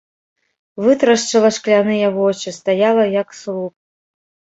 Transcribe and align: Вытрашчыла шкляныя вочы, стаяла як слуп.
Вытрашчыла 0.85 1.51
шкляныя 1.57 2.07
вочы, 2.15 2.49
стаяла 2.57 3.05
як 3.21 3.37
слуп. 3.41 3.73